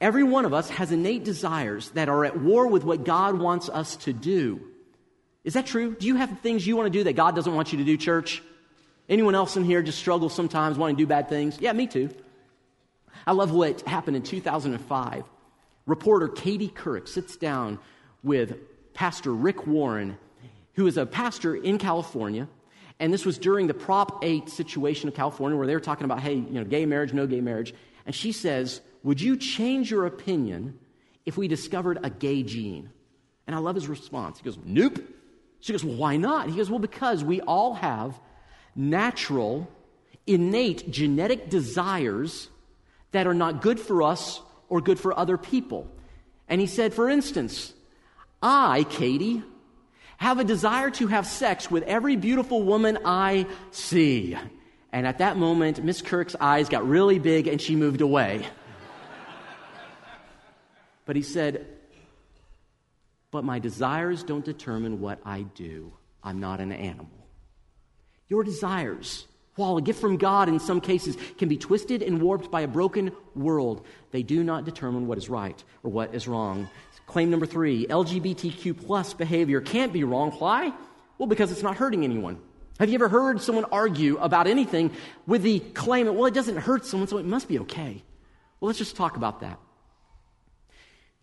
[0.00, 3.68] Every one of us has innate desires that are at war with what God wants
[3.68, 4.60] us to do.
[5.42, 5.94] Is that true?
[5.94, 7.96] Do you have things you want to do that God doesn't want you to do,
[7.96, 8.42] church?
[9.08, 11.58] Anyone else in here just struggles sometimes wanting to do bad things?
[11.60, 12.10] Yeah, me too.
[13.26, 15.24] I love what happened in 2005.
[15.86, 17.78] Reporter Katie Couric sits down
[18.22, 18.56] with
[18.94, 20.18] Pastor Rick Warren,
[20.74, 22.48] who is a pastor in California
[23.00, 26.20] and this was during the Prop 8 situation of California where they were talking about,
[26.20, 27.74] hey, you know, gay marriage, no gay marriage.
[28.04, 30.78] And she says, Would you change your opinion
[31.24, 32.90] if we discovered a gay gene?
[33.46, 34.38] And I love his response.
[34.38, 35.00] He goes, Nope.
[35.60, 36.50] She goes, Well, why not?
[36.50, 38.20] He goes, Well, because we all have
[38.76, 39.66] natural,
[40.26, 42.48] innate genetic desires
[43.12, 45.90] that are not good for us or good for other people.
[46.48, 47.72] And he said, For instance,
[48.42, 49.42] I, Katie,
[50.20, 54.36] have a desire to have sex with every beautiful woman I see.
[54.92, 58.46] And at that moment, Miss Couric's eyes got really big and she moved away.
[61.06, 61.66] but he said,
[63.30, 65.94] But my desires don't determine what I do.
[66.22, 67.26] I'm not an animal.
[68.28, 72.50] Your desires, while a gift from God in some cases, can be twisted and warped
[72.50, 73.86] by a broken world.
[74.10, 76.68] They do not determine what is right or what is wrong.
[77.10, 80.30] Claim number three LGBTQ plus behavior can't be wrong.
[80.30, 80.72] Why?
[81.18, 82.38] Well, because it's not hurting anyone.
[82.78, 84.92] Have you ever heard someone argue about anything
[85.26, 88.04] with the claim that, well, it doesn't hurt someone, so it must be okay?
[88.60, 89.58] Well, let's just talk about that.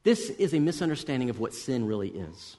[0.03, 2.57] This is a misunderstanding of what sin really is.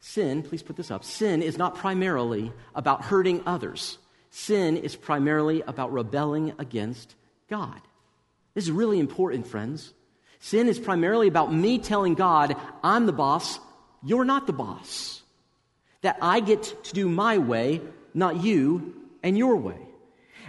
[0.00, 3.96] Sin, please put this up, sin is not primarily about hurting others.
[4.30, 7.14] Sin is primarily about rebelling against
[7.48, 7.80] God.
[8.52, 9.94] This is really important, friends.
[10.40, 13.58] Sin is primarily about me telling God, I'm the boss,
[14.04, 15.22] you're not the boss.
[16.02, 17.80] That I get to do my way,
[18.14, 19.78] not you and your way.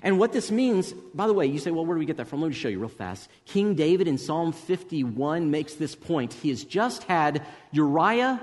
[0.02, 2.28] And what this means, by the way, you say, well, where do we get that
[2.28, 2.42] from?
[2.42, 3.30] Let me show you real fast.
[3.46, 6.34] King David in Psalm 51 makes this point.
[6.34, 8.40] He has just had Uriah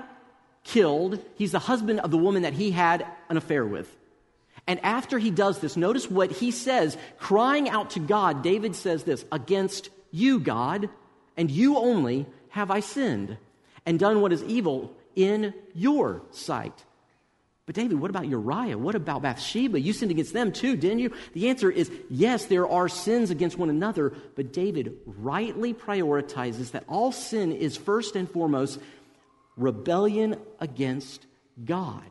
[0.63, 1.23] killed.
[1.35, 3.93] He's the husband of the woman that he had an affair with.
[4.67, 8.43] And after he does this, notice what he says, crying out to God.
[8.43, 10.89] David says this Against you, God,
[11.37, 13.37] and you only have I sinned
[13.85, 16.83] and done what is evil in your sight.
[17.67, 18.77] But David, what about Uriah?
[18.77, 19.79] What about Bathsheba?
[19.79, 21.11] You sinned against them too, didn't you?
[21.33, 26.85] The answer is yes, there are sins against one another, but David rightly prioritizes that
[26.87, 28.79] all sin is first and foremost
[29.57, 31.25] rebellion against
[31.63, 32.03] God.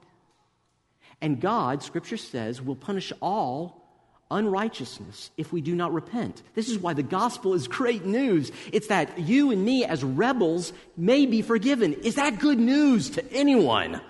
[1.22, 3.85] And God, Scripture says, will punish all
[4.30, 6.42] unrighteousness if we do not repent.
[6.54, 8.50] This is why the gospel is great news.
[8.72, 11.92] It's that you and me, as rebels, may be forgiven.
[11.92, 14.00] Is that good news to anyone?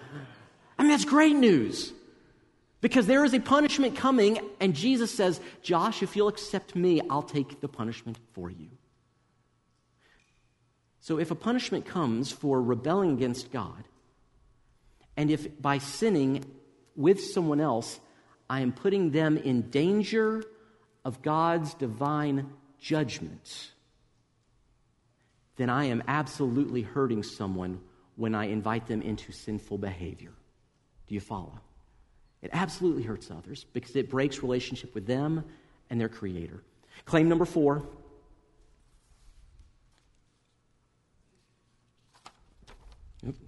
[0.79, 1.92] I mean, that's great news.
[2.81, 7.22] Because there is a punishment coming, and Jesus says, Josh, if you'll accept me, I'll
[7.22, 8.68] take the punishment for you.
[11.00, 13.85] So if a punishment comes for rebelling against God,
[15.16, 16.44] and if by sinning
[16.94, 18.00] with someone else,
[18.49, 20.45] I am putting them in danger
[21.05, 23.71] of God's divine judgment,
[25.57, 27.81] then I am absolutely hurting someone
[28.17, 30.33] when I invite them into sinful behavior.
[31.07, 31.61] Do you follow?
[32.43, 35.45] It absolutely hurts others because it breaks relationship with them
[35.91, 36.63] and their creator.
[37.05, 37.87] Claim number four.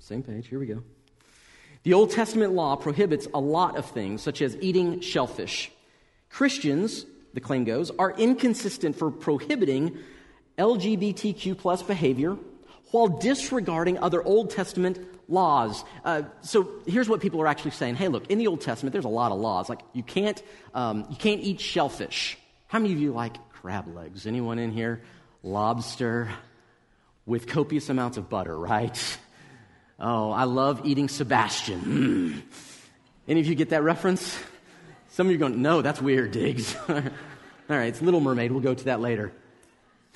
[0.01, 0.49] same page.
[0.49, 0.83] Here we go.
[1.89, 5.73] The Old Testament law prohibits a lot of things, such as eating shellfish.
[6.29, 9.97] Christians, the claim goes, are inconsistent for prohibiting
[10.59, 12.37] LGBTQ plus behavior
[12.91, 14.99] while disregarding other Old Testament
[15.31, 15.83] laws.
[16.05, 17.95] Uh, so here's what people are actually saying.
[17.95, 19.71] Hey, look, in the Old Testament, there's a lot of laws.
[19.71, 20.43] Like you can't,
[20.75, 22.37] um, you can't eat shellfish.
[22.67, 24.27] How many of you like crab legs?
[24.27, 25.01] Anyone in here?
[25.43, 26.29] Lobster
[27.25, 29.19] with copious amounts of butter, right?
[29.99, 31.81] Oh, I love eating Sebastian.
[31.81, 32.43] Mm.
[33.27, 34.39] Any of you get that reference?
[35.11, 36.77] Some of you are going, no, that's weird, Diggs.
[36.89, 36.97] All
[37.69, 38.53] right, it's Little Mermaid.
[38.53, 39.33] We'll go to that later.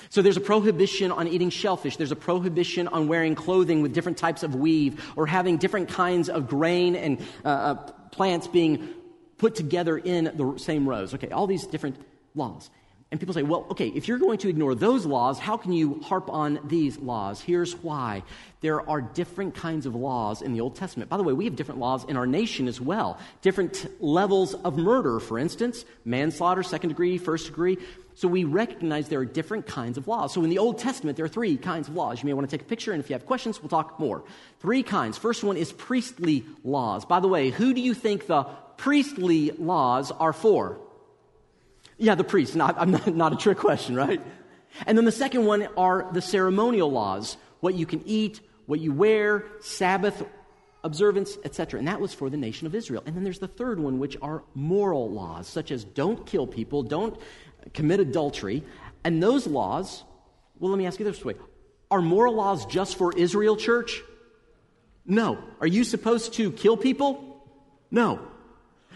[0.09, 1.97] So there's a prohibition on eating shellfish.
[1.97, 6.29] There's a prohibition on wearing clothing with different types of weave or having different kinds
[6.29, 7.73] of grain and uh, uh,
[8.11, 8.89] plants being
[9.37, 11.13] put together in the same rows.
[11.13, 11.97] Okay, all these different
[12.35, 12.69] laws.
[13.13, 16.01] And people say, well, okay, if you're going to ignore those laws, how can you
[16.01, 17.39] harp on these laws?
[17.39, 18.23] Here's why.
[18.61, 21.11] There are different kinds of laws in the Old Testament.
[21.11, 23.19] By the way, we have different laws in our nation as well.
[23.43, 27.77] Different levels of murder, for instance, manslaughter, second degree, first degree.
[28.15, 30.33] So we recognize there are different kinds of laws.
[30.33, 32.23] So in the Old Testament, there are three kinds of laws.
[32.23, 34.23] You may want to take a picture, and if you have questions, we'll talk more.
[34.59, 35.19] Three kinds.
[35.19, 37.05] First one is priestly laws.
[37.05, 38.45] By the way, who do you think the
[38.77, 40.79] priestly laws are for?
[41.97, 42.55] Yeah, the priest.
[42.55, 44.21] Not, I'm not, not a trick question, right?
[44.85, 48.91] And then the second one are the ceremonial laws what you can eat, what you
[48.91, 50.21] wear, Sabbath
[50.83, 51.79] observance, etc.
[51.79, 53.01] And that was for the nation of Israel.
[53.05, 56.83] And then there's the third one, which are moral laws, such as don't kill people,
[56.83, 57.17] don't
[57.73, 58.63] commit adultery.
[59.05, 60.03] And those laws,
[60.59, 61.35] well, let me ask you this way
[61.89, 64.01] are moral laws just for Israel, church?
[65.05, 65.37] No.
[65.61, 67.43] Are you supposed to kill people?
[67.91, 68.27] No.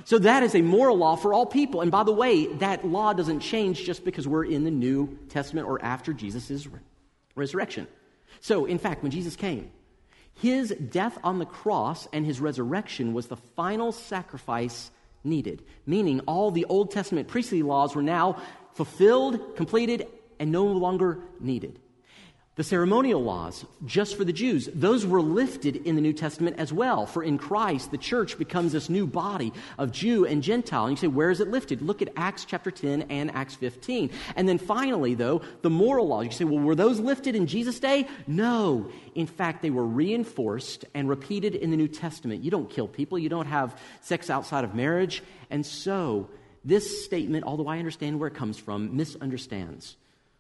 [0.06, 1.82] So that is a moral law for all people.
[1.82, 5.68] And by the way, that law doesn't change just because we're in the New Testament
[5.68, 6.68] or after Jesus'
[7.36, 7.88] resurrection.
[8.40, 9.72] So, in fact, when Jesus came,
[10.36, 14.92] his death on the cross and his resurrection was the final sacrifice
[15.24, 18.42] needed, meaning all the Old Testament priestly laws were now
[18.74, 20.08] fulfilled, completed,
[20.40, 21.80] and no longer needed.
[22.58, 26.74] The ceremonial laws, just for the Jews, those were lifted in the New Testament as
[26.74, 27.06] well.
[27.06, 30.88] For in Christ, the church becomes this new body of Jew and Gentile.
[30.88, 31.84] And you say, where is it lifted?
[31.84, 34.10] Look at Acts chapter 10 and Acts 15.
[34.36, 36.26] And then finally, though, the moral laws.
[36.26, 38.08] You say, well, were those lifted in Jesus' day?
[38.26, 38.90] No.
[39.14, 42.44] In fact, they were reinforced and repeated in the New Testament.
[42.44, 45.22] You don't kill people, you don't have sex outside of marriage.
[45.52, 46.28] And so,
[46.66, 49.96] this statement, although I understand where it comes from, misunderstands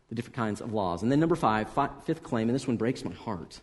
[0.10, 1.04] the different kinds of laws.
[1.04, 1.70] And then number five,
[2.06, 3.62] fifth claim, and this one breaks my heart.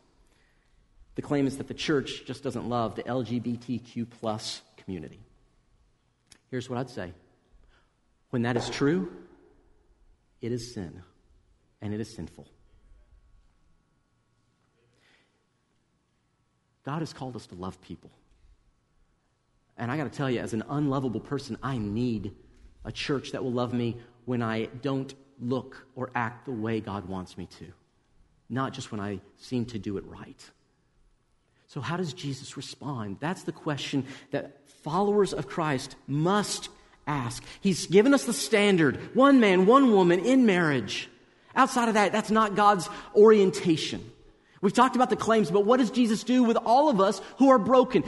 [1.15, 5.21] The claim is that the church just doesn't love the LGBTQ plus community.
[6.51, 7.13] Here's what I'd say.
[8.31, 9.13] When that is true,
[10.41, 11.03] it is sin,
[11.81, 12.47] and it is sinful.
[16.85, 18.11] God has called us to love people.
[19.77, 22.35] And I got to tell you, as an unlovable person, I need
[22.85, 27.09] a church that will love me when I don't look or act the way God
[27.09, 27.67] wants me to,
[28.49, 30.51] not just when I seem to do it right.
[31.67, 33.19] So, how does Jesus respond?
[33.21, 36.69] That's the question that followers of Christ must
[37.07, 37.43] ask.
[37.61, 41.09] He's given us the standard one man, one woman in marriage.
[41.57, 44.11] Outside of that, that's not God's orientation.
[44.61, 47.51] We've talked about the claims, but what does Jesus do with all of us who
[47.51, 48.03] are broken?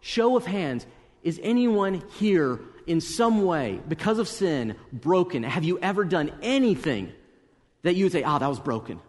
[0.00, 0.86] Show of hands.
[1.22, 5.42] Is anyone here in some way, because of sin, broken?
[5.42, 7.12] Have you ever done anything
[7.82, 9.00] that you would say, ah, oh, that was broken?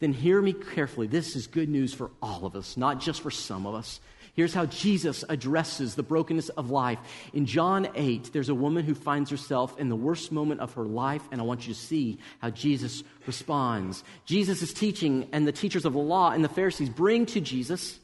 [0.00, 1.06] Then hear me carefully.
[1.06, 4.00] This is good news for all of us, not just for some of us.
[4.34, 6.98] Here's how Jesus addresses the brokenness of life.
[7.32, 10.84] In John 8, there's a woman who finds herself in the worst moment of her
[10.84, 14.02] life, and I want you to see how Jesus responds.
[14.24, 18.00] Jesus is teaching, and the teachers of the law and the Pharisees bring to Jesus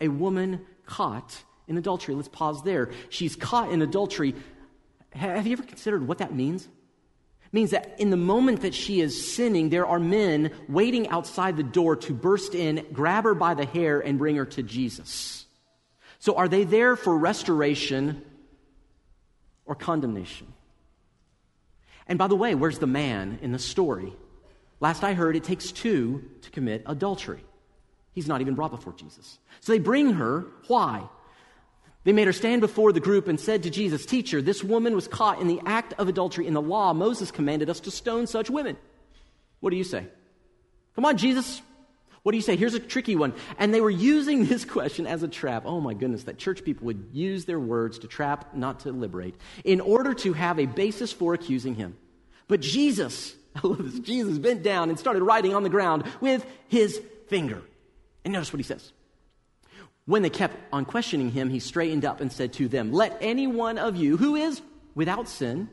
[0.00, 2.14] a woman caught in adultery.
[2.14, 2.90] Let's pause there.
[3.08, 4.34] She's caught in adultery.
[5.12, 6.64] Have you ever considered what that means?
[6.64, 11.56] It means that in the moment that she is sinning, there are men waiting outside
[11.56, 15.46] the door to burst in, grab her by the hair, and bring her to Jesus.
[16.18, 18.24] So are they there for restoration
[19.66, 20.52] or condemnation?
[22.06, 24.12] And by the way, where's the man in the story?
[24.80, 27.44] Last I heard, it takes two to commit adultery.
[28.12, 29.38] He's not even brought before Jesus.
[29.60, 30.46] So they bring her.
[30.66, 31.08] Why?
[32.04, 35.08] They made her stand before the group and said to Jesus, Teacher, this woman was
[35.08, 36.46] caught in the act of adultery.
[36.46, 38.76] In the law, Moses commanded us to stone such women.
[39.60, 40.06] What do you say?
[40.94, 41.62] Come on, Jesus.
[42.22, 42.56] What do you say?
[42.56, 43.34] Here's a tricky one.
[43.58, 45.64] And they were using this question as a trap.
[45.64, 49.34] Oh my goodness, that church people would use their words to trap, not to liberate,
[49.64, 51.96] in order to have a basis for accusing him.
[52.48, 56.44] But Jesus, I love this, Jesus bent down and started writing on the ground with
[56.68, 57.62] his finger.
[58.24, 58.92] And notice what he says.
[60.06, 63.46] When they kept on questioning him, he straightened up and said to them, Let any
[63.46, 64.60] one of you who is
[64.94, 65.70] without sin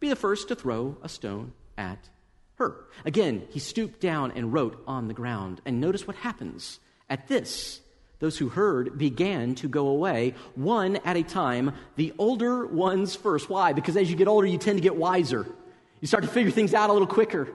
[0.00, 2.08] be the first to throw a stone at
[2.56, 2.74] her.
[3.04, 5.60] Again, he stooped down and wrote on the ground.
[5.64, 6.80] And notice what happens.
[7.08, 7.80] At this,
[8.18, 13.48] those who heard began to go away, one at a time, the older ones first.
[13.48, 13.72] Why?
[13.72, 15.46] Because as you get older, you tend to get wiser.
[16.00, 17.48] You start to figure things out a little quicker.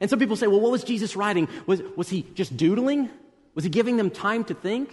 [0.00, 1.48] And some people say, well, what was Jesus writing?
[1.66, 3.08] Was, was he just doodling?
[3.54, 4.90] Was he giving them time to think?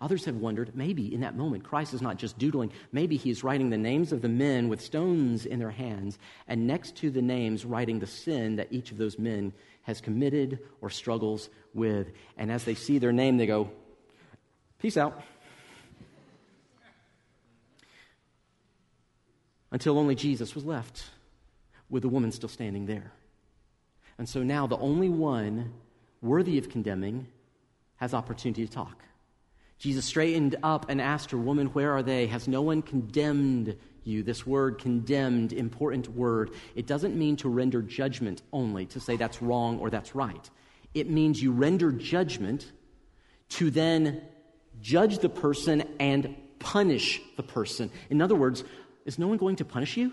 [0.00, 3.70] Others have wondered maybe in that moment Christ is not just doodling, maybe he's writing
[3.70, 7.64] the names of the men with stones in their hands, and next to the names,
[7.64, 12.12] writing the sin that each of those men has committed or struggles with.
[12.36, 13.70] And as they see their name, they go,
[14.78, 15.22] Peace out.
[19.70, 21.10] Until only Jesus was left
[21.90, 23.12] with the woman still standing there.
[24.18, 25.72] And so now the only one
[26.20, 27.26] worthy of condemning
[27.96, 29.02] has opportunity to talk.
[29.78, 32.26] Jesus straightened up and asked her, Woman, where are they?
[32.26, 34.22] Has no one condemned you?
[34.22, 36.50] This word, condemned, important word.
[36.74, 40.50] It doesn't mean to render judgment only, to say that's wrong or that's right.
[40.94, 42.70] It means you render judgment
[43.50, 44.22] to then
[44.80, 47.90] judge the person and punish the person.
[48.10, 48.64] In other words,
[49.04, 50.12] is no one going to punish you?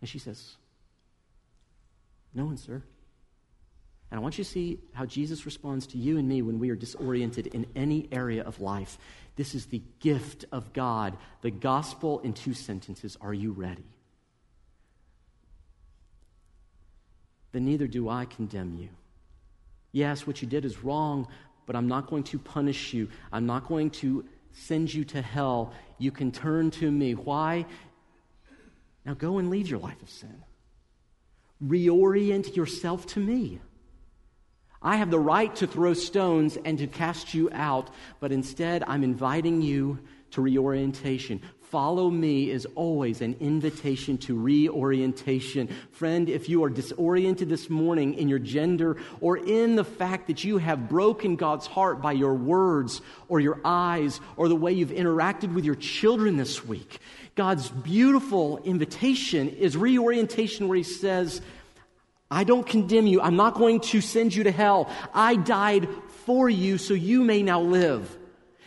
[0.00, 0.56] And she says,
[2.34, 2.82] No one, sir.
[4.10, 6.70] And I want you to see how Jesus responds to you and me when we
[6.70, 8.98] are disoriented in any area of life.
[9.36, 11.16] This is the gift of God.
[11.42, 13.16] The gospel in two sentences.
[13.20, 13.84] Are you ready?
[17.52, 18.88] Then neither do I condemn you.
[19.92, 21.28] Yes, what you did is wrong,
[21.66, 23.08] but I'm not going to punish you.
[23.32, 25.72] I'm not going to send you to hell.
[25.98, 27.14] You can turn to me.
[27.14, 27.66] Why?
[29.04, 30.42] Now go and leave your life of sin.
[31.64, 33.60] Reorient yourself to me.
[34.84, 37.88] I have the right to throw stones and to cast you out,
[38.20, 39.98] but instead I'm inviting you
[40.32, 41.40] to reorientation.
[41.70, 45.68] Follow me is always an invitation to reorientation.
[45.90, 50.44] Friend, if you are disoriented this morning in your gender or in the fact that
[50.44, 54.90] you have broken God's heart by your words or your eyes or the way you've
[54.90, 57.00] interacted with your children this week,
[57.34, 61.40] God's beautiful invitation is reorientation where He says,
[62.34, 63.20] I don't condemn you.
[63.20, 64.90] I'm not going to send you to hell.
[65.14, 65.88] I died
[66.26, 68.18] for you so you may now live.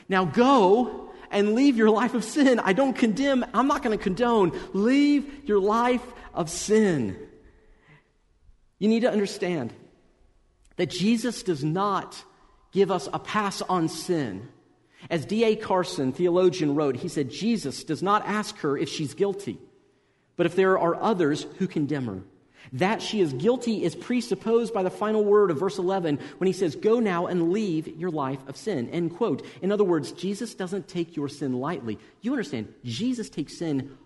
[0.07, 2.59] Now go and leave your life of sin.
[2.59, 3.45] I don't condemn.
[3.53, 4.57] I'm not going to condone.
[4.71, 6.01] Leave your life
[6.33, 7.17] of sin.
[8.79, 9.73] You need to understand
[10.77, 12.23] that Jesus does not
[12.71, 14.47] give us a pass on sin.
[15.09, 15.57] As D.A.
[15.57, 19.59] Carson, theologian, wrote, he said, Jesus does not ask her if she's guilty,
[20.37, 22.21] but if there are others who condemn her.
[22.73, 26.53] That she is guilty is presupposed by the final word of verse 11 when he
[26.53, 28.89] says, Go now and leave your life of sin.
[28.89, 29.45] End quote.
[29.61, 31.97] In other words, Jesus doesn't take your sin lightly.
[32.21, 33.97] You understand, Jesus takes sin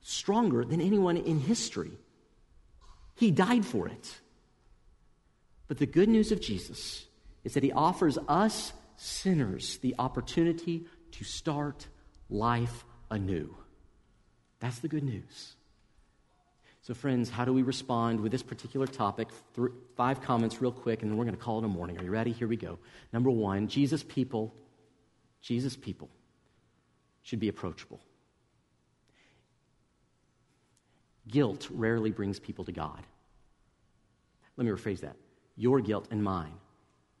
[0.00, 1.92] stronger than anyone in history.
[3.14, 4.20] He died for it.
[5.66, 7.06] But the good news of Jesus
[7.44, 11.86] is that he offers us sinners the opportunity to start
[12.30, 13.54] life anew.
[14.60, 15.54] That's the good news.
[16.88, 19.28] So, friends, how do we respond with this particular topic?
[19.94, 21.98] Five comments, real quick, and then we're going to call it a morning.
[21.98, 22.32] Are you ready?
[22.32, 22.78] Here we go.
[23.12, 24.54] Number one Jesus' people,
[25.42, 26.08] Jesus' people
[27.20, 28.00] should be approachable.
[31.28, 33.02] Guilt rarely brings people to God.
[34.56, 35.16] Let me rephrase that.
[35.56, 36.54] Your guilt and mine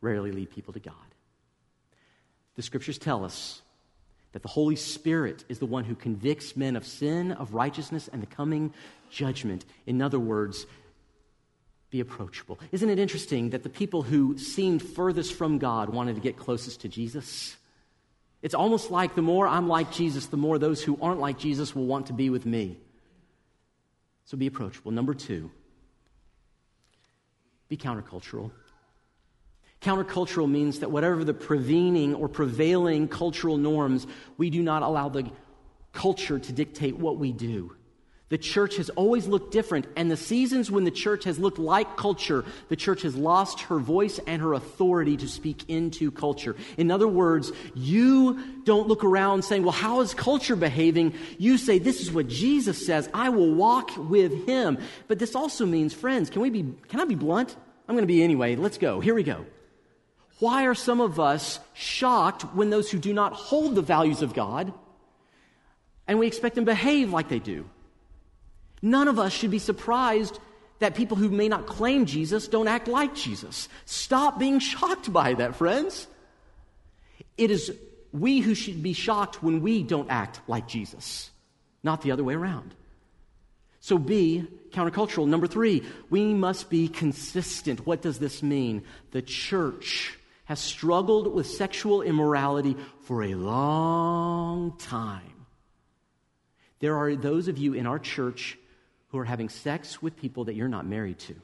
[0.00, 0.94] rarely lead people to God.
[2.56, 3.60] The scriptures tell us
[4.32, 8.22] that the Holy Spirit is the one who convicts men of sin, of righteousness, and
[8.22, 8.72] the coming
[9.10, 9.64] judgment.
[9.86, 10.66] In other words,
[11.90, 12.58] be approachable.
[12.70, 16.82] Isn't it interesting that the people who seemed furthest from God wanted to get closest
[16.82, 17.56] to Jesus?
[18.42, 21.74] It's almost like the more I'm like Jesus, the more those who aren't like Jesus
[21.74, 22.76] will want to be with me.
[24.26, 24.92] So be approachable.
[24.92, 25.50] Number two,
[27.68, 28.50] be countercultural.
[29.80, 34.06] Countercultural means that whatever the prevailing or prevailing cultural norms,
[34.36, 35.30] we do not allow the
[35.92, 37.74] culture to dictate what we do.
[38.30, 41.96] The church has always looked different, and the seasons when the church has looked like
[41.96, 46.54] culture, the church has lost her voice and her authority to speak into culture.
[46.76, 51.14] In other words, you don't look around saying, Well, how is culture behaving?
[51.38, 53.08] You say, This is what Jesus says.
[53.14, 54.76] I will walk with him.
[55.06, 57.56] But this also means, friends, can we be can I be blunt?
[57.88, 58.56] I'm gonna be anyway.
[58.56, 59.00] Let's go.
[59.00, 59.46] Here we go.
[60.38, 64.34] Why are some of us shocked when those who do not hold the values of
[64.34, 64.72] God
[66.06, 67.68] and we expect them to behave like they do?
[68.80, 70.38] None of us should be surprised
[70.78, 73.68] that people who may not claim Jesus don't act like Jesus.
[73.84, 76.06] Stop being shocked by that, friends.
[77.36, 77.72] It is
[78.12, 81.30] we who should be shocked when we don't act like Jesus,
[81.82, 82.74] not the other way around.
[83.80, 85.26] So be countercultural.
[85.26, 87.86] Number three, we must be consistent.
[87.86, 88.84] What does this mean?
[89.10, 90.17] The church
[90.48, 95.44] has struggled with sexual immorality for a long time.
[96.80, 98.56] There are those of you in our church
[99.08, 101.34] who are having sex with people that you're not married to.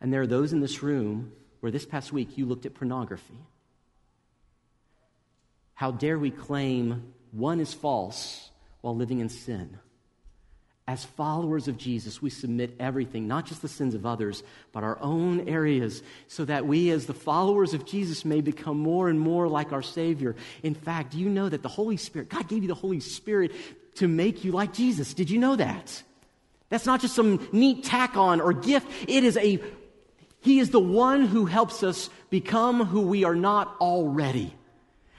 [0.00, 3.40] And there are those in this room where this past week you looked at pornography.
[5.74, 8.48] How dare we claim one is false
[8.80, 9.80] while living in sin?
[10.88, 14.96] As followers of Jesus, we submit everything, not just the sins of others, but our
[15.00, 19.48] own areas, so that we, as the followers of Jesus, may become more and more
[19.48, 20.36] like our Savior.
[20.62, 23.52] In fact, you know that the Holy Spirit, God gave you the Holy Spirit
[23.96, 25.12] to make you like Jesus.
[25.12, 26.02] Did you know that?
[26.68, 28.86] That's not just some neat tack on or gift.
[29.08, 29.60] It is a,
[30.40, 34.54] He is the one who helps us become who we are not already.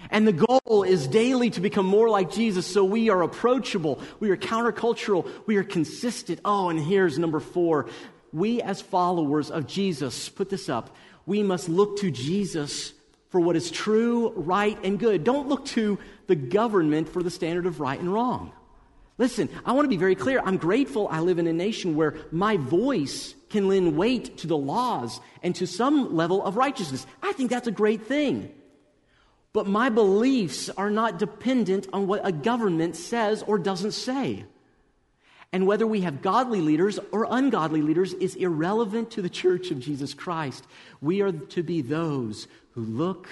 [0.09, 4.29] And the goal is daily to become more like Jesus so we are approachable, we
[4.29, 6.39] are countercultural, we are consistent.
[6.45, 7.87] Oh, and here's number four.
[8.31, 10.95] We, as followers of Jesus, put this up,
[11.25, 12.93] we must look to Jesus
[13.29, 15.23] for what is true, right, and good.
[15.23, 18.53] Don't look to the government for the standard of right and wrong.
[19.17, 20.41] Listen, I want to be very clear.
[20.43, 24.57] I'm grateful I live in a nation where my voice can lend weight to the
[24.57, 27.05] laws and to some level of righteousness.
[27.23, 28.53] I think that's a great thing.
[29.57, 34.45] But my beliefs are not dependent on what a government says or doesn't say.
[35.51, 39.79] And whether we have godly leaders or ungodly leaders is irrelevant to the church of
[39.79, 40.63] Jesus Christ.
[41.01, 43.29] We are to be those who look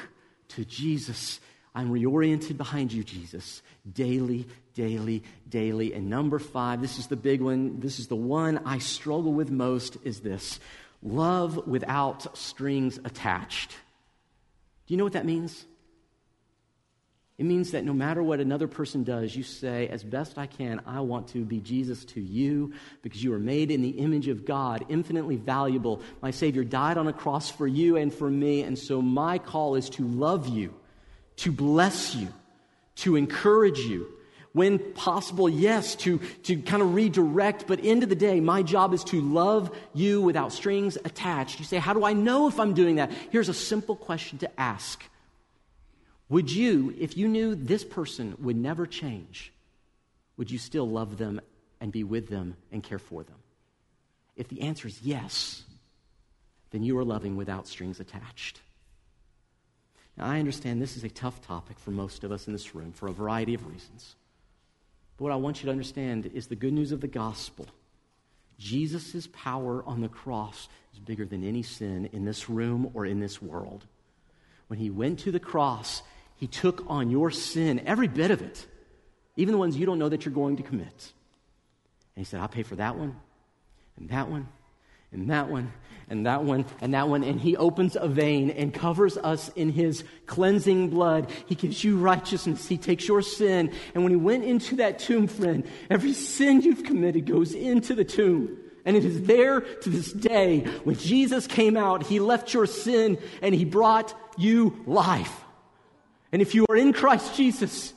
[0.48, 1.40] to Jesus.
[1.76, 3.62] I'm reoriented behind you, Jesus,
[3.94, 5.94] daily, daily, daily.
[5.94, 7.80] And number five, this is the big one.
[7.82, 10.60] This is the one I struggle with most is this
[11.04, 13.70] love without strings attached.
[14.88, 15.66] Do you know what that means?
[17.38, 20.80] It means that no matter what another person does, you say, as best I can,
[20.86, 24.46] I want to be Jesus to you because you are made in the image of
[24.46, 26.02] God, infinitely valuable.
[26.22, 29.76] My Savior died on a cross for you and for me, and so my call
[29.76, 30.74] is to love you,
[31.38, 32.30] to bless you,
[32.98, 34.08] to encourage you.
[34.54, 38.94] When possible, yes, to, to kind of redirect, but end of the day, my job
[38.94, 41.60] is to love you without strings attached.
[41.60, 43.12] You say, How do I know if I'm doing that?
[43.32, 45.04] Here's a simple question to ask
[46.30, 49.54] would you, if you knew this person would never change,
[50.38, 51.40] would you still love them
[51.80, 53.36] and be with them and care for them?
[54.36, 55.64] If the answer is yes,
[56.72, 58.60] then you are loving without strings attached.
[60.18, 62.92] Now, I understand this is a tough topic for most of us in this room
[62.92, 64.16] for a variety of reasons.
[65.18, 67.68] But what I want you to understand is the good news of the gospel.
[68.58, 73.20] Jesus' power on the cross is bigger than any sin in this room or in
[73.20, 73.86] this world.
[74.68, 76.02] When he went to the cross,
[76.38, 78.66] he took on your sin, every bit of it,
[79.36, 81.14] even the ones you don't know that you're going to commit.
[82.16, 83.16] And he said, I'll pay for that one,
[83.98, 84.48] and that one,
[85.12, 85.72] and that one,
[86.10, 87.24] and that one, and that one.
[87.24, 91.30] And he opens a vein and covers us in his cleansing blood.
[91.46, 92.68] He gives you righteousness.
[92.68, 93.72] He takes your sin.
[93.94, 98.06] And when he went into that tomb, friend, every sin you've committed goes into the
[98.06, 98.58] tomb.
[98.84, 100.60] And it is there to this day.
[100.84, 105.45] When Jesus came out, he left your sin and he brought you life.
[106.32, 107.94] And if you are in Christ Jesus,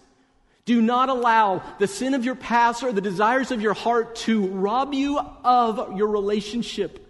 [0.65, 4.47] do not allow the sin of your past or the desires of your heart to
[4.49, 7.05] rob you of your relationship.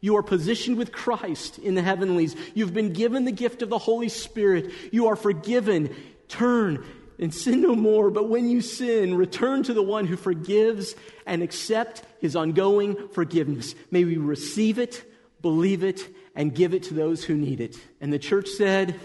[0.00, 2.34] You are positioned with Christ in the heavenlies.
[2.54, 4.72] You've been given the gift of the Holy Spirit.
[4.90, 5.94] You are forgiven.
[6.28, 6.84] Turn
[7.18, 8.10] and sin no more.
[8.10, 13.74] But when you sin, return to the one who forgives and accept his ongoing forgiveness.
[13.90, 15.04] May we receive it,
[15.40, 16.00] believe it,
[16.34, 17.76] and give it to those who need it.
[18.00, 18.98] And the church said,